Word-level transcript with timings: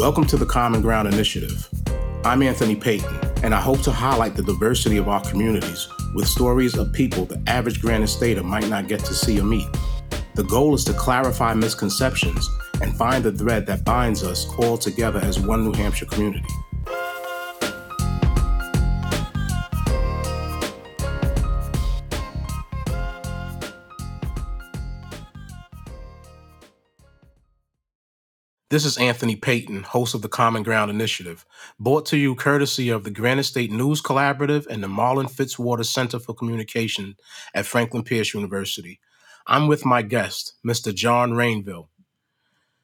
Welcome 0.00 0.26
to 0.28 0.38
the 0.38 0.46
Common 0.46 0.80
Ground 0.80 1.12
Initiative. 1.12 1.68
I'm 2.24 2.40
Anthony 2.40 2.74
Payton, 2.74 3.20
and 3.42 3.54
I 3.54 3.60
hope 3.60 3.82
to 3.82 3.92
highlight 3.92 4.34
the 4.34 4.42
diversity 4.42 4.96
of 4.96 5.10
our 5.10 5.20
communities 5.20 5.88
with 6.14 6.26
stories 6.26 6.74
of 6.78 6.90
people 6.94 7.26
the 7.26 7.38
average 7.46 7.82
Granite 7.82 8.08
Stater 8.08 8.42
might 8.42 8.66
not 8.68 8.88
get 8.88 9.00
to 9.00 9.12
see 9.12 9.38
or 9.38 9.44
meet. 9.44 9.68
The 10.36 10.44
goal 10.44 10.74
is 10.74 10.84
to 10.84 10.94
clarify 10.94 11.52
misconceptions 11.52 12.48
and 12.80 12.96
find 12.96 13.22
the 13.22 13.30
thread 13.30 13.66
that 13.66 13.84
binds 13.84 14.24
us 14.24 14.46
all 14.56 14.78
together 14.78 15.20
as 15.22 15.38
one 15.38 15.64
New 15.64 15.74
Hampshire 15.74 16.06
community. 16.06 16.48
This 28.70 28.84
is 28.84 28.98
Anthony 28.98 29.34
Payton, 29.34 29.82
host 29.82 30.14
of 30.14 30.22
the 30.22 30.28
Common 30.28 30.62
Ground 30.62 30.92
Initiative, 30.92 31.44
brought 31.80 32.06
to 32.06 32.16
you 32.16 32.36
courtesy 32.36 32.88
of 32.88 33.02
the 33.02 33.10
Granite 33.10 33.42
State 33.42 33.72
News 33.72 34.00
Collaborative 34.00 34.64
and 34.68 34.80
the 34.80 34.86
Marlin 34.86 35.26
Fitzwater 35.26 35.84
Center 35.84 36.20
for 36.20 36.34
Communication 36.34 37.16
at 37.52 37.66
Franklin 37.66 38.04
Pierce 38.04 38.32
University. 38.32 39.00
I'm 39.44 39.66
with 39.66 39.84
my 39.84 40.02
guest, 40.02 40.54
Mr. 40.64 40.94
John 40.94 41.32
Rainville. 41.32 41.88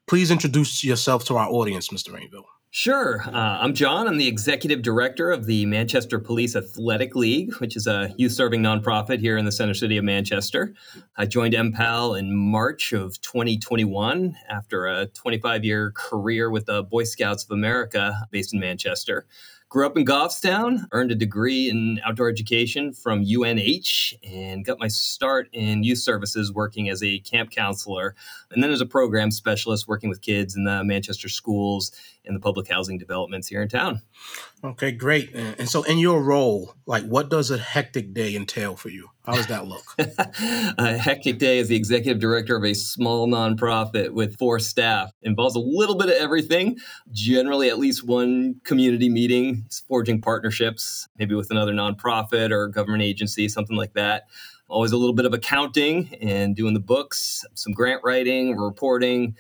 Please 0.09 0.33
introduce 0.33 0.83
yourself 0.83 1.25
to 1.27 1.37
our 1.37 1.49
audience, 1.49 1.91
Mr. 1.91 2.09
Rainville. 2.09 2.56
Sure. 2.77 3.23
Uh, 3.27 3.31
I'm 3.63 3.73
John. 3.73 4.07
I'm 4.07 4.19
the 4.19 4.29
executive 4.29 4.83
director 4.83 5.31
of 5.31 5.47
the 5.47 5.65
Manchester 5.65 6.19
Police 6.19 6.55
Athletic 6.55 7.17
League, 7.17 7.55
which 7.55 7.75
is 7.75 7.87
a 7.87 8.15
youth 8.19 8.33
serving 8.33 8.61
nonprofit 8.61 9.19
here 9.19 9.39
in 9.39 9.47
the 9.47 9.51
center 9.51 9.73
city 9.73 9.97
of 9.97 10.05
Manchester. 10.05 10.75
I 11.17 11.25
joined 11.25 11.55
MPAL 11.55 12.19
in 12.19 12.37
March 12.37 12.93
of 12.93 13.19
2021 13.23 14.37
after 14.51 14.89
a 14.89 15.07
25 15.07 15.65
year 15.65 15.91
career 15.93 16.51
with 16.51 16.67
the 16.67 16.83
Boy 16.83 17.05
Scouts 17.05 17.45
of 17.45 17.51
America 17.51 18.15
based 18.31 18.53
in 18.53 18.61
Manchester. 18.61 19.25
Grew 19.69 19.85
up 19.85 19.97
in 19.97 20.05
Goffstown, 20.05 20.87
earned 20.93 21.11
a 21.11 21.17
degree 21.17 21.69
in 21.69 22.01
outdoor 22.05 22.29
education 22.29 22.93
from 22.93 23.25
UNH, 23.25 24.15
and 24.23 24.65
got 24.65 24.79
my 24.79 24.87
start 24.87 25.49
in 25.53 25.83
youth 25.83 25.99
services 25.99 26.53
working 26.53 26.89
as 26.89 27.03
a 27.03 27.19
camp 27.19 27.51
counselor, 27.51 28.15
and 28.53 28.63
then 28.63 28.71
as 28.71 28.81
a 28.81 28.87
program 28.87 29.33
specialist 29.33 29.89
working 29.89 30.09
with 30.09 30.23
kids 30.23 30.55
in 30.55 30.63
the 30.63 30.85
Manchester 30.85 31.29
schools 31.29 31.91
and 32.25 32.37
the 32.37 32.41
public 32.41 32.69
housing 32.69 32.97
developments 32.97 33.49
here 33.49 33.61
in 33.61 33.69
town. 33.69 34.03
Okay, 34.63 34.93
great. 34.93 35.35
And 35.35 35.69
so, 35.69 35.83
in 35.83 35.99
your 35.99 36.23
role, 36.23 36.75
like, 36.87 37.05
what 37.05 37.29
does 37.29 37.51
a 37.51 37.59
hectic 37.59 38.15
day 38.15 38.37
entail 38.37 38.77
for 38.77 38.89
you? 38.89 39.11
How 39.27 39.35
does 39.35 39.49
that 39.49 39.67
look? 39.67 39.85
Uh, 40.79 40.95
a 40.95 40.99
hectic 40.99 41.39
day 41.39 41.59
as 41.59 41.69
the 41.69 41.77
executive 41.77 42.21
director 42.21 42.57
of 42.57 42.65
a 42.65 42.75
small 42.75 43.27
nonprofit 43.27 44.11
with 44.11 44.37
four 44.39 44.59
staff 44.59 45.11
involves 45.23 45.55
a 45.55 45.61
little 45.61 45.97
bit 45.97 46.09
of 46.09 46.15
everything. 46.15 46.77
Generally, 47.13 47.71
at 47.71 47.79
least 47.79 48.05
one 48.05 48.61
community 48.65 49.09
meeting, 49.09 49.67
forging 49.89 50.21
partnerships, 50.21 51.09
maybe 51.19 51.35
with 51.35 51.51
another 51.51 51.73
nonprofit 51.73 52.51
or 52.51 52.69
government 52.69 53.03
agency, 53.03 53.49
something 53.49 53.77
like 53.77 53.95
that 53.95 54.25
always 54.69 54.93
a 54.93 54.97
little 54.97 55.15
bit 55.15 55.25
of 55.25 55.33
accounting 55.33 56.13
and 56.21 56.57
doing 56.57 56.75
the 56.75 56.81
books, 56.81 57.45
some 57.55 57.73
grant 57.73 58.03
writing, 58.05 58.57
reporting, 58.57 59.37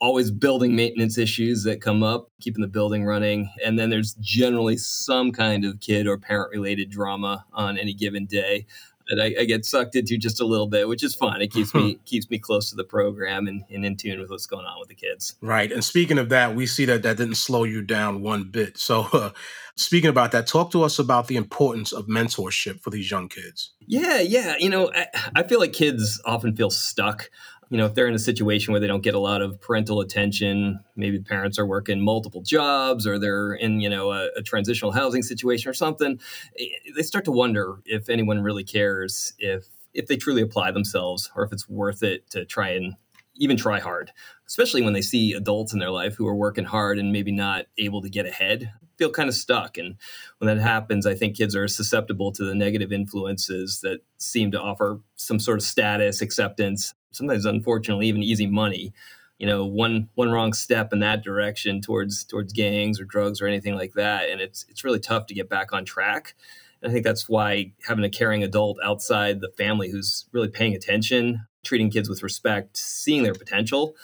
always 0.00 0.30
building 0.30 0.76
maintenance 0.76 1.16
issues 1.16 1.64
that 1.64 1.80
come 1.80 2.02
up, 2.02 2.30
keeping 2.40 2.60
the 2.60 2.68
building 2.68 3.04
running. 3.04 3.50
And 3.64 3.78
then 3.78 3.90
there's 3.90 4.14
generally 4.14 4.76
some 4.76 5.32
kind 5.32 5.64
of 5.64 5.80
kid 5.80 6.06
or 6.06 6.18
parent 6.18 6.50
related 6.50 6.90
drama 6.90 7.44
on 7.52 7.78
any 7.78 7.94
given 7.94 8.26
day 8.26 8.66
that 9.08 9.20
I, 9.20 9.42
I, 9.42 9.44
get 9.44 9.64
sucked 9.64 9.94
into 9.94 10.18
just 10.18 10.40
a 10.40 10.44
little 10.44 10.66
bit, 10.66 10.88
which 10.88 11.04
is 11.04 11.14
fun. 11.14 11.40
It 11.40 11.52
keeps 11.52 11.72
me 11.74 11.98
keeps 12.04 12.28
me 12.28 12.38
close 12.38 12.70
to 12.70 12.76
the 12.76 12.84
program 12.84 13.46
and, 13.46 13.62
and, 13.70 13.84
in 13.84 13.96
tune 13.96 14.20
with 14.20 14.30
what's 14.30 14.46
going 14.46 14.66
on 14.66 14.78
with 14.80 14.88
the 14.88 14.94
kids. 14.94 15.36
Right. 15.40 15.70
And 15.70 15.84
speaking 15.84 16.18
of 16.18 16.28
that, 16.30 16.56
we 16.56 16.66
see 16.66 16.84
that 16.86 17.02
that 17.02 17.16
didn't 17.16 17.36
slow 17.36 17.64
you 17.64 17.82
down 17.82 18.22
one 18.22 18.44
bit. 18.50 18.78
So, 18.78 19.06
uh, 19.12 19.30
speaking 19.76 20.10
about 20.10 20.32
that, 20.32 20.46
talk 20.46 20.72
to 20.72 20.82
us 20.82 20.98
about 20.98 21.28
the 21.28 21.36
importance 21.36 21.92
of 21.92 22.06
mentorship 22.06 22.80
for 22.80 22.90
these 22.90 23.10
young 23.10 23.28
kids. 23.28 23.74
Yeah, 23.86 24.20
yeah. 24.20 24.56
You 24.58 24.70
know, 24.70 24.90
I, 24.94 25.06
I 25.36 25.42
feel 25.44 25.60
like 25.60 25.72
kids 25.72 26.20
often 26.24 26.56
feel 26.56 26.70
stuck 26.70 27.30
you 27.68 27.76
know, 27.76 27.86
if 27.86 27.94
they're 27.94 28.06
in 28.06 28.14
a 28.14 28.18
situation 28.18 28.72
where 28.72 28.80
they 28.80 28.86
don't 28.86 29.02
get 29.02 29.14
a 29.14 29.18
lot 29.18 29.42
of 29.42 29.60
parental 29.60 30.00
attention, 30.00 30.80
maybe 30.94 31.18
parents 31.18 31.58
are 31.58 31.66
working 31.66 32.00
multiple 32.00 32.42
jobs 32.42 33.06
or 33.06 33.18
they're 33.18 33.54
in, 33.54 33.80
you 33.80 33.88
know, 33.88 34.12
a, 34.12 34.28
a, 34.36 34.42
transitional 34.42 34.92
housing 34.92 35.22
situation 35.22 35.68
or 35.68 35.74
something, 35.74 36.20
eh, 36.58 36.64
they 36.94 37.02
start 37.02 37.24
to 37.24 37.32
wonder 37.32 37.78
if 37.84 38.08
anyone 38.08 38.40
really 38.40 38.64
cares 38.64 39.32
if 39.38 39.66
if 39.94 40.06
they 40.06 40.16
truly 40.16 40.42
apply 40.42 40.70
themselves 40.70 41.30
or 41.34 41.44
if 41.44 41.52
it's 41.52 41.68
worth 41.68 42.02
it 42.02 42.28
to 42.30 42.44
try 42.44 42.68
and 42.70 42.94
even 43.38 43.56
try 43.56 43.80
hard, 43.80 44.12
especially 44.46 44.82
when 44.82 44.92
they 44.92 45.02
see 45.02 45.32
adults 45.32 45.72
in 45.72 45.78
their 45.78 45.90
life 45.90 46.14
who 46.14 46.26
are 46.26 46.34
working 46.34 46.64
hard 46.64 46.98
and 46.98 47.12
maybe 47.12 47.32
not 47.32 47.66
able 47.78 48.02
to 48.02 48.08
get 48.08 48.26
ahead, 48.26 48.72
feel 48.96 49.10
kind 49.10 49.28
of 49.28 49.34
stuck. 49.34 49.78
And 49.78 49.96
when 50.38 50.54
that 50.54 50.62
happens, 50.62 51.06
I 51.06 51.14
think 51.14 51.36
kids 51.36 51.54
are 51.54 51.68
susceptible 51.68 52.32
to 52.32 52.44
the 52.44 52.54
negative 52.54 52.92
influences 52.92 53.80
that 53.82 54.00
seem 54.18 54.50
to 54.52 54.60
offer 54.60 55.00
some 55.16 55.38
sort 55.38 55.58
of 55.58 55.64
status, 55.64 56.22
acceptance, 56.22 56.94
sometimes 57.10 57.44
unfortunately 57.44 58.06
even 58.06 58.22
easy 58.22 58.46
money 58.46 58.92
you 59.38 59.46
know 59.46 59.64
one 59.64 60.08
one 60.14 60.30
wrong 60.30 60.52
step 60.52 60.92
in 60.92 61.00
that 61.00 61.22
direction 61.22 61.80
towards 61.80 62.24
towards 62.24 62.52
gangs 62.52 63.00
or 63.00 63.04
drugs 63.04 63.40
or 63.40 63.46
anything 63.46 63.74
like 63.74 63.92
that. 63.94 64.28
And 64.30 64.40
it's 64.40 64.64
it's 64.68 64.84
really 64.84 65.00
tough 65.00 65.26
to 65.26 65.34
get 65.34 65.48
back 65.48 65.72
on 65.72 65.84
track. 65.84 66.34
And 66.82 66.90
i 66.90 66.92
think 66.92 67.04
that's 67.04 67.28
why 67.28 67.72
having 67.86 68.04
a 68.04 68.10
caring 68.10 68.42
adult 68.42 68.78
outside 68.82 69.40
the 69.40 69.50
family 69.56 69.90
who's 69.90 70.26
really 70.32 70.48
paying 70.48 70.74
attention 70.74 71.46
treating 71.64 71.90
kids 71.90 72.08
with 72.08 72.22
respect 72.22 72.76
seeing 72.76 73.22
their 73.24 73.34
potential 73.34 73.96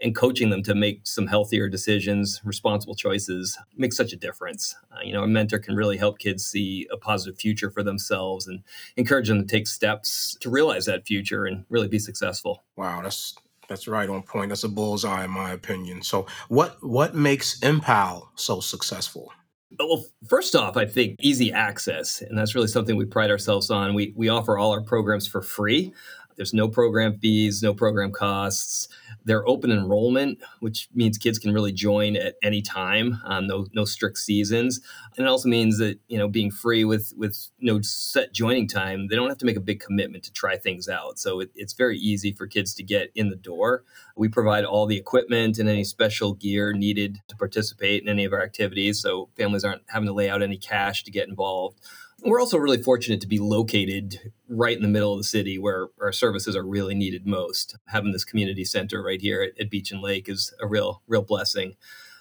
and 0.00 0.14
coaching 0.14 0.50
them 0.50 0.62
to 0.62 0.74
make 0.74 1.06
some 1.06 1.26
healthier 1.26 1.68
decisions, 1.68 2.40
responsible 2.44 2.94
choices 2.94 3.58
makes 3.76 3.96
such 3.96 4.12
a 4.12 4.16
difference. 4.16 4.74
Uh, 4.92 5.00
you 5.02 5.12
know, 5.12 5.22
a 5.22 5.28
mentor 5.28 5.58
can 5.58 5.76
really 5.76 5.96
help 5.96 6.18
kids 6.18 6.46
see 6.46 6.86
a 6.90 6.96
positive 6.96 7.38
future 7.38 7.70
for 7.70 7.82
themselves 7.82 8.46
and 8.46 8.62
encourage 8.96 9.28
them 9.28 9.40
to 9.40 9.46
take 9.46 9.66
steps 9.66 10.36
to 10.40 10.50
realize 10.50 10.86
that 10.86 11.06
future 11.06 11.44
and 11.44 11.64
really 11.68 11.88
be 11.88 11.98
successful. 11.98 12.64
Wow, 12.76 13.02
that's 13.02 13.34
that's 13.68 13.86
right 13.86 14.08
on 14.08 14.22
point. 14.22 14.48
That's 14.48 14.64
a 14.64 14.68
bullseye 14.68 15.24
in 15.24 15.30
my 15.30 15.52
opinion. 15.52 16.02
So, 16.02 16.26
what 16.48 16.76
what 16.82 17.14
makes 17.14 17.58
MPAL 17.60 18.28
so 18.34 18.60
successful? 18.60 19.32
Well, 19.78 20.04
first 20.28 20.56
off, 20.56 20.76
I 20.76 20.84
think 20.84 21.16
easy 21.20 21.52
access, 21.52 22.20
and 22.20 22.36
that's 22.36 22.56
really 22.56 22.66
something 22.66 22.96
we 22.96 23.04
pride 23.04 23.30
ourselves 23.30 23.70
on. 23.70 23.94
We 23.94 24.12
we 24.16 24.28
offer 24.28 24.58
all 24.58 24.72
our 24.72 24.82
programs 24.82 25.28
for 25.28 25.40
free. 25.40 25.92
There's 26.40 26.54
no 26.54 26.68
program 26.68 27.18
fees, 27.18 27.62
no 27.62 27.74
program 27.74 28.12
costs. 28.12 28.88
They're 29.26 29.46
open 29.46 29.70
enrollment, 29.70 30.38
which 30.60 30.88
means 30.94 31.18
kids 31.18 31.38
can 31.38 31.52
really 31.52 31.70
join 31.70 32.16
at 32.16 32.36
any 32.42 32.62
time. 32.62 33.20
Um, 33.26 33.46
no 33.46 33.66
no 33.74 33.84
strict 33.84 34.16
seasons, 34.16 34.80
and 35.18 35.26
it 35.26 35.28
also 35.28 35.50
means 35.50 35.76
that 35.80 35.98
you 36.08 36.16
know 36.16 36.28
being 36.28 36.50
free 36.50 36.82
with 36.82 37.12
with 37.14 37.50
no 37.60 37.82
set 37.82 38.32
joining 38.32 38.66
time, 38.66 39.08
they 39.08 39.16
don't 39.16 39.28
have 39.28 39.36
to 39.36 39.44
make 39.44 39.58
a 39.58 39.60
big 39.60 39.80
commitment 39.80 40.24
to 40.24 40.32
try 40.32 40.56
things 40.56 40.88
out. 40.88 41.18
So 41.18 41.40
it, 41.40 41.50
it's 41.54 41.74
very 41.74 41.98
easy 41.98 42.32
for 42.32 42.46
kids 42.46 42.72
to 42.76 42.82
get 42.82 43.10
in 43.14 43.28
the 43.28 43.36
door. 43.36 43.84
We 44.16 44.28
provide 44.28 44.64
all 44.64 44.86
the 44.86 44.96
equipment 44.96 45.58
and 45.58 45.68
any 45.68 45.84
special 45.84 46.32
gear 46.32 46.72
needed 46.72 47.18
to 47.28 47.36
participate 47.36 48.02
in 48.02 48.08
any 48.08 48.24
of 48.24 48.32
our 48.32 48.42
activities, 48.42 48.98
so 48.98 49.28
families 49.36 49.62
aren't 49.62 49.82
having 49.88 50.06
to 50.06 50.14
lay 50.14 50.30
out 50.30 50.40
any 50.40 50.56
cash 50.56 51.04
to 51.04 51.10
get 51.10 51.28
involved. 51.28 51.80
We're 52.22 52.40
also 52.40 52.58
really 52.58 52.82
fortunate 52.82 53.20
to 53.22 53.26
be 53.26 53.38
located 53.38 54.32
right 54.48 54.76
in 54.76 54.82
the 54.82 54.88
middle 54.88 55.12
of 55.12 55.18
the 55.18 55.24
city 55.24 55.58
where 55.58 55.88
our 56.00 56.12
services 56.12 56.54
are 56.54 56.66
really 56.66 56.94
needed 56.94 57.26
most. 57.26 57.76
Having 57.86 58.12
this 58.12 58.24
community 58.24 58.64
center 58.64 59.02
right 59.02 59.20
here 59.20 59.42
at, 59.42 59.58
at 59.58 59.70
Beech 59.70 59.90
and 59.90 60.02
Lake 60.02 60.28
is 60.28 60.52
a 60.60 60.66
real, 60.66 61.02
real 61.06 61.22
blessing. 61.22 61.76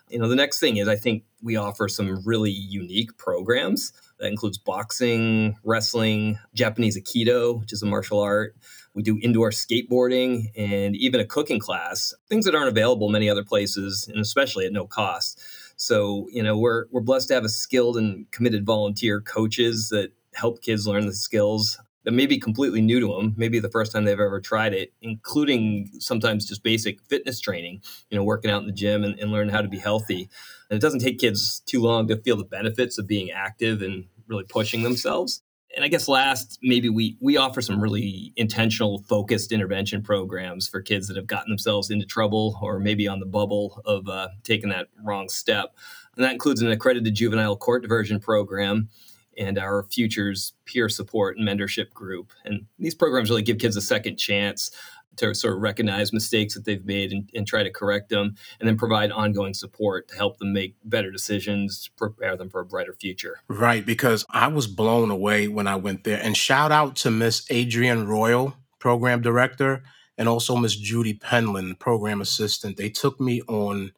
You 0.09 0.19
know, 0.19 0.29
the 0.29 0.35
next 0.35 0.59
thing 0.59 0.77
is 0.77 0.87
I 0.87 0.95
think 0.95 1.23
we 1.41 1.55
offer 1.55 1.87
some 1.87 2.21
really 2.25 2.49
unique 2.49 3.17
programs 3.17 3.91
that 4.19 4.27
includes 4.27 4.57
boxing, 4.57 5.55
wrestling, 5.63 6.39
Japanese 6.53 6.97
Aikido, 6.97 7.59
which 7.59 7.73
is 7.73 7.83
a 7.83 7.85
martial 7.85 8.19
art. 8.19 8.55
We 8.93 9.03
do 9.03 9.19
indoor 9.21 9.51
skateboarding 9.51 10.47
and 10.57 10.95
even 10.95 11.19
a 11.19 11.25
cooking 11.25 11.59
class, 11.59 12.13
things 12.27 12.45
that 12.45 12.55
aren't 12.55 12.69
available 12.69 13.09
many 13.09 13.29
other 13.29 13.43
places, 13.43 14.07
and 14.07 14.19
especially 14.19 14.65
at 14.65 14.73
no 14.73 14.87
cost. 14.87 15.41
So, 15.79 16.27
you 16.29 16.43
know, 16.43 16.57
we're 16.57 16.85
we're 16.91 16.99
blessed 16.99 17.29
to 17.29 17.35
have 17.35 17.45
a 17.45 17.49
skilled 17.49 17.95
and 17.95 18.29
committed 18.31 18.65
volunteer 18.65 19.21
coaches 19.21 19.87
that 19.89 20.11
help 20.35 20.61
kids 20.61 20.85
learn 20.85 21.05
the 21.05 21.13
skills 21.13 21.79
that 22.03 22.11
may 22.11 22.25
be 22.25 22.37
completely 22.37 22.81
new 22.81 22.99
to 22.99 23.07
them, 23.07 23.33
maybe 23.37 23.59
the 23.59 23.69
first 23.69 23.91
time 23.91 24.03
they've 24.03 24.19
ever 24.19 24.41
tried 24.41 24.73
it, 24.73 24.93
including 25.01 25.89
sometimes 25.99 26.45
just 26.45 26.63
basic 26.63 27.01
fitness 27.03 27.39
training, 27.39 27.81
you 28.09 28.17
know, 28.17 28.23
working 28.23 28.51
out 28.51 28.61
in 28.61 28.67
the 28.67 28.73
gym 28.73 29.03
and, 29.03 29.17
and 29.19 29.31
learn 29.31 29.49
how 29.49 29.61
to 29.61 29.67
be 29.69 29.77
healthy. 29.77 30.29
And 30.69 30.77
it 30.77 30.81
doesn't 30.81 30.99
take 30.99 31.19
kids 31.19 31.61
too 31.65 31.81
long 31.81 32.07
to 32.07 32.17
feel 32.17 32.35
the 32.35 32.43
benefits 32.43 32.97
of 32.97 33.07
being 33.07 33.31
active 33.31 33.81
and 33.81 34.05
really 34.27 34.45
pushing 34.45 34.83
themselves 34.83 35.41
and 35.75 35.85
I 35.85 35.87
guess 35.87 36.07
last, 36.07 36.57
maybe 36.61 36.89
we 36.89 37.17
we 37.19 37.37
offer 37.37 37.61
some 37.61 37.79
really 37.79 38.33
intentional, 38.35 39.03
focused 39.07 39.51
intervention 39.51 40.01
programs 40.01 40.67
for 40.67 40.81
kids 40.81 41.07
that 41.07 41.17
have 41.17 41.27
gotten 41.27 41.49
themselves 41.49 41.91
into 41.91 42.05
trouble 42.05 42.57
or 42.61 42.79
maybe 42.79 43.07
on 43.07 43.19
the 43.19 43.25
bubble 43.25 43.81
of 43.85 44.07
uh, 44.07 44.29
taking 44.43 44.69
that 44.69 44.87
wrong 45.03 45.29
step. 45.29 45.75
And 46.15 46.25
that 46.25 46.31
includes 46.31 46.61
an 46.61 46.71
accredited 46.71 47.13
juvenile 47.13 47.55
court 47.55 47.81
diversion 47.81 48.19
program 48.19 48.89
and 49.37 49.57
our 49.57 49.83
Futures 49.83 50.53
peer 50.65 50.89
support 50.89 51.37
and 51.37 51.47
mentorship 51.47 51.91
group. 51.93 52.33
And 52.43 52.65
these 52.77 52.95
programs 52.95 53.29
really 53.29 53.41
give 53.41 53.57
kids 53.57 53.77
a 53.77 53.81
second 53.81 54.17
chance 54.17 54.71
to 55.19 55.33
sort 55.33 55.55
of 55.55 55.61
recognize 55.61 56.11
mistakes 56.11 56.53
that 56.53 56.65
they've 56.65 56.85
made 56.85 57.11
and, 57.11 57.29
and 57.33 57.47
try 57.47 57.63
to 57.63 57.69
correct 57.69 58.09
them, 58.09 58.35
and 58.59 58.67
then 58.67 58.77
provide 58.77 59.11
ongoing 59.11 59.53
support 59.53 60.07
to 60.09 60.15
help 60.15 60.37
them 60.39 60.51
make 60.53 60.75
better 60.83 61.11
decisions, 61.11 61.89
prepare 61.97 62.35
them 62.35 62.49
for 62.49 62.61
a 62.61 62.65
brighter 62.65 62.93
future. 62.93 63.39
Right, 63.47 63.85
because 63.85 64.25
I 64.29 64.47
was 64.47 64.67
blown 64.67 65.11
away 65.11 65.47
when 65.47 65.67
I 65.67 65.75
went 65.75 66.03
there. 66.03 66.19
And 66.21 66.35
shout 66.35 66.71
out 66.71 66.95
to 66.97 67.11
Miss 67.11 67.49
Adrienne 67.51 68.07
Royal, 68.07 68.55
program 68.79 69.21
director, 69.21 69.83
and 70.17 70.27
also 70.27 70.55
Miss 70.55 70.75
Judy 70.75 71.13
Penland, 71.13 71.79
program 71.79 72.19
assistant. 72.19 72.77
They 72.77 72.89
took 72.89 73.19
me 73.19 73.41
on 73.47 73.93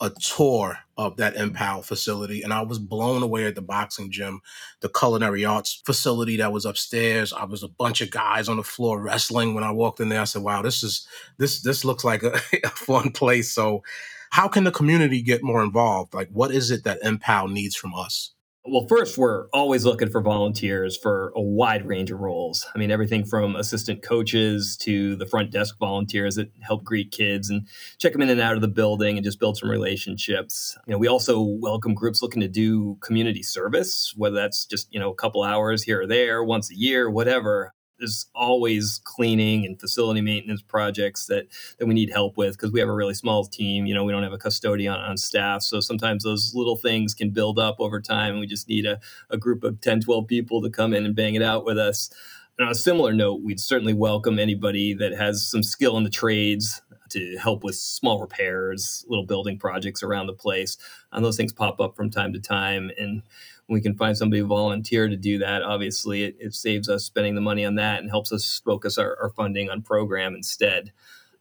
a 0.00 0.10
tour 0.10 0.78
of 0.96 1.16
that 1.16 1.34
MPAL 1.34 1.84
facility, 1.84 2.42
and 2.42 2.52
I 2.52 2.62
was 2.62 2.78
blown 2.78 3.22
away 3.22 3.46
at 3.46 3.54
the 3.54 3.62
boxing 3.62 4.10
gym, 4.10 4.40
the 4.80 4.88
culinary 4.88 5.44
arts 5.44 5.82
facility 5.84 6.36
that 6.38 6.52
was 6.52 6.64
upstairs. 6.64 7.32
I 7.32 7.44
was 7.44 7.62
a 7.62 7.68
bunch 7.68 8.00
of 8.00 8.10
guys 8.10 8.48
on 8.48 8.56
the 8.56 8.62
floor 8.62 9.00
wrestling 9.00 9.54
when 9.54 9.64
I 9.64 9.70
walked 9.70 10.00
in 10.00 10.08
there. 10.08 10.22
I 10.22 10.24
said, 10.24 10.42
"Wow, 10.42 10.62
this 10.62 10.82
is 10.82 11.06
this 11.38 11.62
this 11.62 11.84
looks 11.84 12.04
like 12.04 12.22
a, 12.22 12.40
a 12.64 12.70
fun 12.70 13.12
place." 13.12 13.52
So, 13.52 13.82
how 14.30 14.48
can 14.48 14.64
the 14.64 14.72
community 14.72 15.22
get 15.22 15.42
more 15.42 15.62
involved? 15.62 16.14
Like, 16.14 16.30
what 16.30 16.50
is 16.50 16.70
it 16.70 16.84
that 16.84 17.02
MPAL 17.02 17.52
needs 17.52 17.76
from 17.76 17.94
us? 17.94 18.32
Well, 18.70 18.86
first, 18.86 19.18
we're 19.18 19.48
always 19.48 19.84
looking 19.84 20.10
for 20.10 20.20
volunteers 20.20 20.96
for 20.96 21.32
a 21.34 21.42
wide 21.42 21.84
range 21.84 22.12
of 22.12 22.20
roles. 22.20 22.64
I 22.72 22.78
mean, 22.78 22.92
everything 22.92 23.24
from 23.24 23.56
assistant 23.56 24.00
coaches 24.00 24.76
to 24.82 25.16
the 25.16 25.26
front 25.26 25.50
desk 25.50 25.76
volunteers 25.80 26.36
that 26.36 26.52
help 26.60 26.84
greet 26.84 27.10
kids 27.10 27.50
and 27.50 27.66
check 27.98 28.12
them 28.12 28.22
in 28.22 28.28
and 28.28 28.40
out 28.40 28.54
of 28.54 28.60
the 28.60 28.68
building 28.68 29.16
and 29.16 29.24
just 29.24 29.40
build 29.40 29.56
some 29.56 29.68
relationships. 29.68 30.78
You 30.86 30.92
know, 30.92 30.98
we 30.98 31.08
also 31.08 31.40
welcome 31.40 31.94
groups 31.94 32.22
looking 32.22 32.42
to 32.42 32.48
do 32.48 32.96
community 33.00 33.42
service, 33.42 34.14
whether 34.16 34.36
that's 34.36 34.66
just, 34.66 34.86
you 34.94 35.00
know, 35.00 35.10
a 35.10 35.16
couple 35.16 35.42
hours 35.42 35.82
here 35.82 36.02
or 36.02 36.06
there, 36.06 36.44
once 36.44 36.70
a 36.70 36.76
year, 36.76 37.10
whatever 37.10 37.74
there's 38.00 38.26
always 38.34 39.00
cleaning 39.04 39.64
and 39.64 39.78
facility 39.78 40.20
maintenance 40.20 40.62
projects 40.62 41.26
that 41.26 41.46
that 41.78 41.86
we 41.86 41.94
need 41.94 42.10
help 42.10 42.36
with 42.36 42.56
because 42.56 42.72
we 42.72 42.80
have 42.80 42.88
a 42.88 42.94
really 42.94 43.14
small 43.14 43.44
team 43.44 43.86
you 43.86 43.94
know 43.94 44.02
we 44.02 44.12
don't 44.12 44.22
have 44.22 44.32
a 44.32 44.38
custodian 44.38 44.92
on, 44.92 45.00
on 45.00 45.16
staff. 45.16 45.62
So 45.62 45.80
sometimes 45.80 46.24
those 46.24 46.52
little 46.54 46.76
things 46.76 47.14
can 47.14 47.30
build 47.30 47.58
up 47.58 47.76
over 47.78 48.00
time 48.00 48.32
and 48.32 48.40
we 48.40 48.46
just 48.46 48.68
need 48.68 48.86
a, 48.86 48.98
a 49.28 49.36
group 49.36 49.62
of 49.62 49.80
10 49.80 50.00
12 50.00 50.26
people 50.26 50.62
to 50.62 50.70
come 50.70 50.94
in 50.94 51.04
and 51.04 51.14
bang 51.14 51.34
it 51.34 51.42
out 51.42 51.64
with 51.64 51.78
us. 51.78 52.10
And 52.58 52.66
on 52.66 52.72
a 52.72 52.74
similar 52.74 53.12
note 53.12 53.42
we'd 53.42 53.60
certainly 53.60 53.94
welcome 53.94 54.38
anybody 54.38 54.94
that 54.94 55.12
has 55.12 55.46
some 55.46 55.62
skill 55.62 55.96
in 55.96 56.04
the 56.04 56.10
trades 56.10 56.82
to 57.10 57.36
help 57.38 57.64
with 57.64 57.74
small 57.74 58.20
repairs 58.20 59.04
little 59.08 59.26
building 59.26 59.58
projects 59.58 60.02
around 60.02 60.26
the 60.26 60.32
place. 60.32 60.76
And 61.12 61.24
those 61.24 61.36
things 61.36 61.52
pop 61.52 61.80
up 61.80 61.96
from 61.96 62.10
time 62.10 62.32
to 62.32 62.40
time 62.40 62.90
and 62.98 63.22
we 63.70 63.80
can 63.80 63.94
find 63.94 64.16
somebody 64.16 64.42
volunteer 64.42 65.08
to 65.08 65.16
do 65.16 65.38
that, 65.38 65.62
obviously 65.62 66.24
it, 66.24 66.36
it, 66.40 66.54
saves 66.54 66.88
us 66.88 67.04
spending 67.04 67.34
the 67.34 67.40
money 67.40 67.64
on 67.64 67.76
that 67.76 68.00
and 68.00 68.10
helps 68.10 68.32
us 68.32 68.60
focus 68.64 68.98
our, 68.98 69.16
our 69.22 69.30
funding 69.30 69.70
on 69.70 69.80
program 69.80 70.34
instead. 70.34 70.92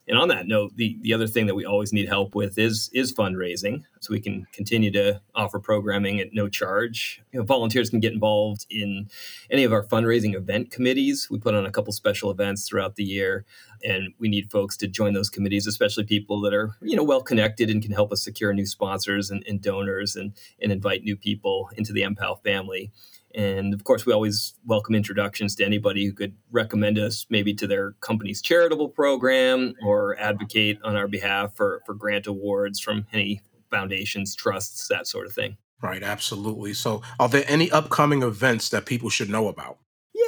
And 0.09 0.17
on 0.17 0.27
that 0.29 0.47
note, 0.47 0.75
the, 0.75 0.97
the 1.01 1.13
other 1.13 1.27
thing 1.27 1.45
that 1.45 1.53
we 1.53 1.65
always 1.65 1.93
need 1.93 2.09
help 2.09 2.33
with 2.33 2.57
is 2.57 2.89
is 2.93 3.13
fundraising, 3.13 3.83
so 3.99 4.11
we 4.11 4.19
can 4.19 4.47
continue 4.51 4.89
to 4.91 5.21
offer 5.35 5.59
programming 5.59 6.19
at 6.19 6.33
no 6.33 6.49
charge. 6.49 7.21
You 7.31 7.39
know, 7.39 7.45
volunteers 7.45 7.91
can 7.91 7.99
get 7.99 8.11
involved 8.11 8.65
in 8.71 9.07
any 9.51 9.63
of 9.63 9.71
our 9.71 9.83
fundraising 9.83 10.33
event 10.33 10.71
committees. 10.71 11.27
We 11.29 11.37
put 11.37 11.53
on 11.53 11.63
a 11.63 11.71
couple 11.71 11.93
special 11.93 12.31
events 12.31 12.67
throughout 12.67 12.95
the 12.95 13.03
year, 13.03 13.45
and 13.83 14.15
we 14.17 14.29
need 14.29 14.49
folks 14.49 14.75
to 14.77 14.87
join 14.87 15.13
those 15.13 15.29
committees, 15.29 15.67
especially 15.67 16.05
people 16.05 16.41
that 16.41 16.55
are 16.55 16.75
you 16.81 16.95
know 16.95 17.03
well 17.03 17.21
connected 17.21 17.69
and 17.69 17.79
can 17.79 17.91
help 17.91 18.11
us 18.11 18.23
secure 18.23 18.51
new 18.51 18.65
sponsors 18.65 19.29
and, 19.29 19.43
and 19.47 19.61
donors 19.61 20.15
and 20.15 20.33
and 20.59 20.71
invite 20.71 21.03
new 21.03 21.15
people 21.15 21.69
into 21.77 21.93
the 21.93 22.01
MPAL 22.01 22.41
family. 22.43 22.91
And 23.35 23.73
of 23.73 23.83
course, 23.83 24.05
we 24.05 24.13
always 24.13 24.53
welcome 24.65 24.95
introductions 24.95 25.55
to 25.55 25.65
anybody 25.65 26.05
who 26.05 26.13
could 26.13 26.35
recommend 26.51 26.97
us 26.97 27.25
maybe 27.29 27.53
to 27.55 27.67
their 27.67 27.91
company's 28.01 28.41
charitable 28.41 28.89
program 28.89 29.75
or 29.83 30.17
advocate 30.19 30.79
on 30.83 30.95
our 30.95 31.07
behalf 31.07 31.55
for, 31.55 31.81
for 31.85 31.93
grant 31.93 32.27
awards 32.27 32.79
from 32.79 33.05
any 33.13 33.41
foundations, 33.69 34.35
trusts, 34.35 34.87
that 34.87 35.07
sort 35.07 35.27
of 35.27 35.33
thing. 35.33 35.57
Right, 35.81 36.03
absolutely. 36.03 36.73
So, 36.73 37.01
are 37.19 37.29
there 37.29 37.45
any 37.47 37.71
upcoming 37.71 38.21
events 38.21 38.69
that 38.69 38.85
people 38.85 39.09
should 39.09 39.29
know 39.29 39.47
about? 39.47 39.77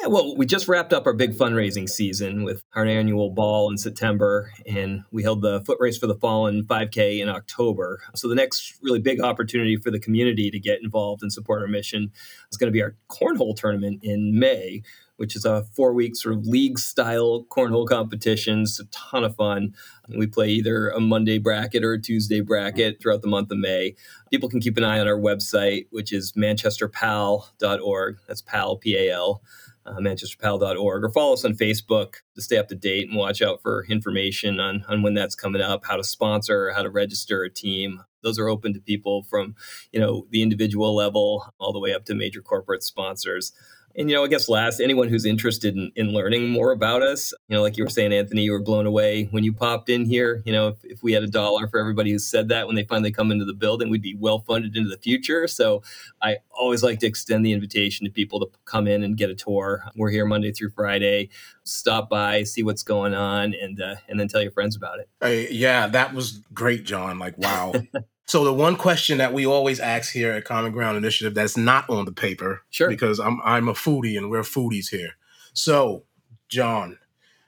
Yeah, 0.01 0.07
well, 0.07 0.35
we 0.35 0.47
just 0.47 0.67
wrapped 0.67 0.93
up 0.93 1.05
our 1.05 1.13
big 1.13 1.33
fundraising 1.33 1.87
season 1.87 2.43
with 2.43 2.63
our 2.73 2.87
annual 2.87 3.29
ball 3.29 3.69
in 3.69 3.77
September, 3.77 4.51
and 4.65 5.03
we 5.11 5.21
held 5.21 5.43
the 5.43 5.61
Foot 5.61 5.77
Race 5.79 5.95
for 5.95 6.07
the 6.07 6.15
Fallen 6.15 6.63
5K 6.63 7.19
in 7.19 7.29
October. 7.29 8.01
So, 8.15 8.27
the 8.27 8.33
next 8.33 8.79
really 8.81 8.97
big 8.97 9.21
opportunity 9.21 9.77
for 9.77 9.91
the 9.91 9.99
community 9.99 10.49
to 10.49 10.59
get 10.59 10.81
involved 10.81 11.21
and 11.21 11.31
support 11.31 11.61
our 11.61 11.67
mission 11.67 12.11
is 12.51 12.57
going 12.57 12.69
to 12.69 12.71
be 12.71 12.81
our 12.81 12.95
cornhole 13.11 13.55
tournament 13.55 13.99
in 14.01 14.39
May, 14.39 14.81
which 15.17 15.35
is 15.35 15.45
a 15.45 15.65
four 15.75 15.93
week 15.93 16.15
sort 16.15 16.33
of 16.33 16.47
league 16.47 16.79
style 16.79 17.45
cornhole 17.51 17.87
competition. 17.87 18.61
It's 18.61 18.79
a 18.79 18.85
ton 18.85 19.23
of 19.23 19.35
fun. 19.35 19.75
We 20.09 20.25
play 20.25 20.49
either 20.49 20.89
a 20.89 20.99
Monday 20.99 21.37
bracket 21.37 21.83
or 21.83 21.93
a 21.93 22.01
Tuesday 22.01 22.41
bracket 22.41 22.99
throughout 22.99 23.21
the 23.21 23.27
month 23.27 23.51
of 23.51 23.59
May. 23.59 23.95
People 24.31 24.49
can 24.49 24.61
keep 24.61 24.77
an 24.77 24.83
eye 24.83 24.99
on 24.99 25.07
our 25.07 25.19
website, 25.19 25.85
which 25.91 26.11
is 26.11 26.31
manchesterpal.org. 26.31 28.17
That's 28.27 28.41
PAL, 28.41 28.77
P 28.77 28.97
A 28.97 29.13
L 29.13 29.43
uh, 29.85 29.97
manchesterpal.org, 29.99 31.03
or 31.03 31.09
follow 31.09 31.33
us 31.33 31.45
on 31.45 31.53
Facebook 31.53 32.15
to 32.35 32.41
stay 32.41 32.57
up 32.57 32.67
to 32.67 32.75
date 32.75 33.07
and 33.09 33.17
watch 33.17 33.41
out 33.41 33.61
for 33.61 33.85
information 33.89 34.59
on, 34.59 34.83
on 34.87 35.01
when 35.01 35.13
that's 35.13 35.35
coming 35.35 35.61
up, 35.61 35.85
how 35.85 35.95
to 35.95 36.03
sponsor, 36.03 36.71
how 36.71 36.83
to 36.83 36.89
register 36.89 37.43
a 37.43 37.49
team. 37.49 38.03
Those 38.23 38.37
are 38.37 38.47
open 38.47 38.73
to 38.73 38.79
people 38.79 39.23
from, 39.23 39.55
you 39.91 39.99
know, 39.99 40.27
the 40.29 40.43
individual 40.43 40.95
level 40.95 41.51
all 41.59 41.73
the 41.73 41.79
way 41.79 41.93
up 41.93 42.05
to 42.05 42.15
major 42.15 42.41
corporate 42.41 42.83
sponsors. 42.83 43.51
And, 43.95 44.09
you 44.09 44.15
know, 44.15 44.23
I 44.23 44.27
guess 44.27 44.49
last, 44.49 44.79
anyone 44.79 45.07
who's 45.07 45.25
interested 45.25 45.75
in, 45.75 45.91
in 45.95 46.13
learning 46.13 46.49
more 46.49 46.71
about 46.71 47.01
us, 47.01 47.33
you 47.47 47.55
know, 47.55 47.61
like 47.61 47.77
you 47.77 47.83
were 47.83 47.89
saying, 47.89 48.13
Anthony, 48.13 48.43
you 48.43 48.51
were 48.51 48.61
blown 48.61 48.85
away 48.85 49.25
when 49.31 49.43
you 49.43 49.53
popped 49.53 49.89
in 49.89 50.05
here. 50.05 50.41
You 50.45 50.53
know, 50.53 50.69
if, 50.69 50.83
if 50.83 51.03
we 51.03 51.13
had 51.13 51.23
a 51.23 51.27
dollar 51.27 51.67
for 51.67 51.79
everybody 51.79 52.11
who 52.11 52.19
said 52.19 52.49
that 52.49 52.67
when 52.67 52.75
they 52.75 52.83
finally 52.83 53.11
come 53.11 53.31
into 53.31 53.45
the 53.45 53.53
building, 53.53 53.89
we'd 53.89 54.01
be 54.01 54.15
well 54.15 54.39
funded 54.39 54.75
into 54.75 54.89
the 54.89 54.97
future. 54.97 55.47
So 55.47 55.83
I 56.21 56.37
always 56.51 56.83
like 56.83 56.99
to 56.99 57.07
extend 57.07 57.45
the 57.45 57.53
invitation 57.53 58.05
to 58.05 58.11
people 58.11 58.39
to 58.39 58.47
come 58.65 58.87
in 58.87 59.03
and 59.03 59.17
get 59.17 59.29
a 59.29 59.35
tour. 59.35 59.83
We're 59.95 60.09
here 60.09 60.25
Monday 60.25 60.51
through 60.51 60.71
Friday. 60.71 61.29
Stop 61.63 62.09
by, 62.09 62.43
see 62.43 62.63
what's 62.63 62.83
going 62.83 63.13
on, 63.13 63.53
and 63.53 63.81
uh, 63.81 63.95
and 64.07 64.19
then 64.19 64.27
tell 64.27 64.41
your 64.41 64.51
friends 64.51 64.75
about 64.75 64.99
it. 64.99 65.09
Hey, 65.21 65.47
yeah, 65.51 65.87
that 65.87 66.13
was 66.13 66.39
great, 66.53 66.85
John. 66.85 67.19
Like, 67.19 67.37
wow. 67.37 67.73
So 68.31 68.45
the 68.45 68.53
one 68.53 68.77
question 68.77 69.17
that 69.17 69.33
we 69.33 69.45
always 69.45 69.81
ask 69.81 70.13
here 70.13 70.31
at 70.31 70.45
Common 70.45 70.71
Ground 70.71 70.95
Initiative 70.95 71.33
that's 71.33 71.57
not 71.57 71.89
on 71.89 72.05
the 72.05 72.13
paper, 72.13 72.61
sure, 72.69 72.87
because 72.87 73.19
I'm 73.19 73.41
I'm 73.43 73.67
a 73.67 73.73
foodie 73.73 74.17
and 74.17 74.31
we're 74.31 74.43
foodies 74.43 74.87
here. 74.87 75.17
So, 75.51 76.05
John, 76.47 76.97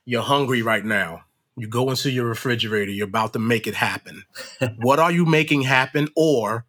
you're 0.04 0.24
hungry 0.24 0.62
right 0.62 0.84
now. 0.84 1.22
You 1.56 1.70
go 1.70 1.90
into 1.90 2.12
your 2.12 2.26
refrigerator. 2.26 2.92
You're 2.92 3.08
about 3.08 3.32
to 3.32 3.40
make 3.40 3.66
it 3.66 3.76
happen. 3.76 4.26
what 4.76 5.00
are 5.00 5.10
you 5.10 5.24
making 5.26 5.62
happen, 5.62 6.10
or 6.18 6.66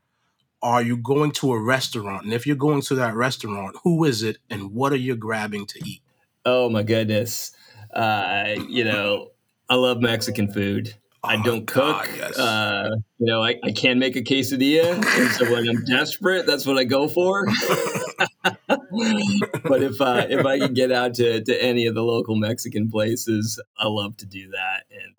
are 0.63 0.81
you 0.81 0.97
going 0.97 1.33
to 1.33 1.53
a 1.53 1.61
restaurant? 1.61 2.23
And 2.23 2.33
if 2.33 2.47
you're 2.47 2.55
going 2.55 2.83
to 2.83 2.95
that 2.95 3.17
restaurant, 3.17 3.79
who 3.83 4.05
is 4.05 4.23
it, 4.23 4.39
and 4.49 4.71
what 4.71 4.93
are 4.93 4.97
you 4.97 5.17
grabbing 5.17 5.67
to 5.67 5.81
eat? 5.85 6.03
Oh 6.45 6.71
my 6.71 6.85
goodness! 6.85 7.51
Uh, 7.93 8.55
you 8.69 8.85
know, 8.85 9.33
I 9.69 9.75
love 9.75 10.01
Mexican 10.01 10.53
food. 10.53 10.95
I 11.25 11.37
oh 11.37 11.43
don't 11.43 11.67
cook. 11.67 12.05
God, 12.05 12.09
yes. 12.17 12.39
uh, 12.39 12.91
you 13.19 13.27
know, 13.27 13.43
I, 13.43 13.57
I 13.65 13.73
can 13.73 13.99
make 13.99 14.17
a 14.17 14.23
quesadilla. 14.23 14.95
and 14.95 15.31
so 15.33 15.51
when 15.51 15.69
I'm 15.69 15.85
desperate, 15.85 16.47
that's 16.47 16.67
what 16.67 16.79
I 16.79 16.85
go 16.85 17.09
for. 17.09 17.47
but 18.45 19.83
if 19.83 20.01
uh, 20.01 20.27
if 20.29 20.45
I 20.45 20.59
can 20.59 20.75
get 20.75 20.93
out 20.93 21.15
to, 21.15 21.43
to 21.43 21.63
any 21.63 21.87
of 21.87 21.95
the 21.95 22.03
local 22.03 22.37
Mexican 22.37 22.91
places, 22.91 23.61
I 23.79 23.89
love 23.89 24.17
to 24.19 24.27
do 24.27 24.51
that. 24.51 24.85
And 24.91 25.15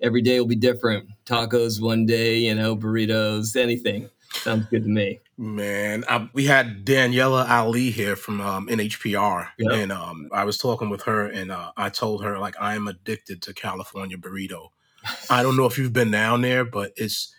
every 0.00 0.22
day 0.22 0.40
will 0.40 0.46
be 0.46 0.56
different. 0.56 1.08
Tacos 1.24 1.80
one 1.80 2.06
day, 2.06 2.38
you 2.38 2.54
know, 2.54 2.76
burritos, 2.76 3.56
anything. 3.56 4.10
Sounds 4.32 4.66
good 4.66 4.82
to 4.82 4.90
me. 4.90 5.20
Man, 5.36 6.04
I, 6.08 6.28
we 6.32 6.44
had 6.44 6.84
Daniela 6.84 7.48
Allee 7.48 7.90
here 7.90 8.14
from 8.14 8.40
um, 8.40 8.68
NHPR, 8.68 9.48
yep. 9.58 9.72
and 9.72 9.92
um, 9.92 10.28
I 10.32 10.44
was 10.44 10.58
talking 10.58 10.90
with 10.90 11.02
her, 11.02 11.26
and 11.26 11.50
uh, 11.50 11.72
I 11.76 11.88
told 11.88 12.22
her 12.22 12.38
like 12.38 12.54
I 12.60 12.74
am 12.74 12.86
addicted 12.86 13.42
to 13.42 13.54
California 13.54 14.16
burrito. 14.16 14.68
I 15.30 15.42
don't 15.42 15.56
know 15.56 15.66
if 15.66 15.78
you've 15.78 15.92
been 15.92 16.10
down 16.10 16.42
there, 16.42 16.64
but 16.64 16.92
it's 16.96 17.34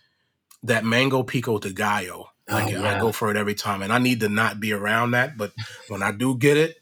that 0.64 0.86
mango 0.86 1.24
pico 1.24 1.60
de 1.60 1.74
gallo. 1.74 2.30
Like 2.50 2.74
oh. 2.76 2.84
I 2.84 3.00
go 3.00 3.12
for 3.12 3.32
it 3.32 3.38
every 3.38 3.56
time, 3.56 3.82
and 3.82 3.92
I 3.92 3.98
need 3.98 4.20
to 4.20 4.30
not 4.30 4.60
be 4.60 4.72
around 4.72 5.12
that. 5.12 5.38
But 5.38 5.52
when 5.88 6.04
I 6.04 6.12
do 6.12 6.38
get 6.38 6.58
it, 6.58 6.78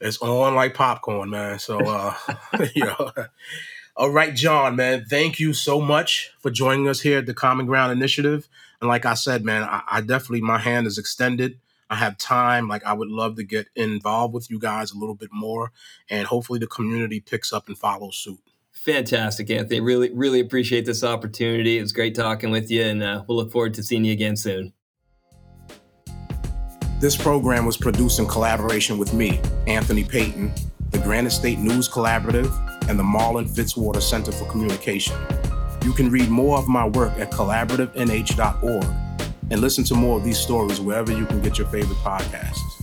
it's 0.00 0.18
on 0.18 0.54
like 0.54 0.74
popcorn, 0.74 1.30
man. 1.30 1.58
So, 1.58 1.78
uh, 1.78 2.14
you 2.74 2.84
know. 2.84 3.10
All 3.98 4.10
right, 4.10 4.34
John, 4.34 4.76
man, 4.76 5.06
thank 5.08 5.40
you 5.40 5.54
so 5.54 5.80
much 5.80 6.30
for 6.40 6.50
joining 6.50 6.86
us 6.86 7.00
here 7.00 7.18
at 7.18 7.26
the 7.26 7.32
Common 7.32 7.64
Ground 7.64 7.92
Initiative. 7.92 8.46
And 8.82 8.88
like 8.88 9.06
I 9.06 9.14
said, 9.14 9.42
man, 9.42 9.62
I, 9.62 9.82
I 9.90 10.00
definitely 10.02 10.42
my 10.42 10.58
hand 10.58 10.86
is 10.86 10.98
extended. 10.98 11.58
I 11.88 11.94
have 11.94 12.18
time. 12.18 12.68
Like 12.68 12.84
I 12.84 12.92
would 12.92 13.08
love 13.08 13.36
to 13.36 13.42
get 13.42 13.68
involved 13.74 14.34
with 14.34 14.50
you 14.50 14.58
guys 14.58 14.92
a 14.92 14.98
little 14.98 15.14
bit 15.14 15.30
more, 15.32 15.72
and 16.10 16.26
hopefully 16.26 16.58
the 16.58 16.66
community 16.66 17.20
picks 17.20 17.54
up 17.54 17.68
and 17.68 17.78
follows 17.78 18.18
suit. 18.18 18.40
Fantastic, 18.86 19.50
Anthony. 19.50 19.80
Really, 19.80 20.12
really 20.12 20.38
appreciate 20.38 20.86
this 20.86 21.02
opportunity. 21.02 21.78
It 21.78 21.82
was 21.82 21.92
great 21.92 22.14
talking 22.14 22.52
with 22.52 22.70
you, 22.70 22.82
and 22.84 23.02
uh, 23.02 23.24
we'll 23.26 23.36
look 23.36 23.50
forward 23.50 23.74
to 23.74 23.82
seeing 23.82 24.04
you 24.04 24.12
again 24.12 24.36
soon. 24.36 24.72
This 27.00 27.16
program 27.16 27.66
was 27.66 27.76
produced 27.76 28.20
in 28.20 28.26
collaboration 28.26 28.96
with 28.96 29.12
me, 29.12 29.40
Anthony 29.66 30.04
Payton, 30.04 30.52
the 30.90 30.98
Granite 30.98 31.32
State 31.32 31.58
News 31.58 31.88
Collaborative, 31.88 32.48
and 32.88 32.96
the 32.96 33.02
Marlin 33.02 33.46
Fitzwater 33.46 34.00
Center 34.00 34.30
for 34.30 34.48
Communication. 34.48 35.16
You 35.82 35.92
can 35.92 36.08
read 36.08 36.30
more 36.30 36.56
of 36.56 36.68
my 36.68 36.86
work 36.86 37.18
at 37.18 37.32
collaborativenh.org 37.32 38.86
and 39.50 39.60
listen 39.60 39.82
to 39.82 39.94
more 39.94 40.16
of 40.16 40.24
these 40.24 40.38
stories 40.38 40.80
wherever 40.80 41.10
you 41.10 41.26
can 41.26 41.42
get 41.42 41.58
your 41.58 41.66
favorite 41.66 41.98
podcasts. 41.98 42.75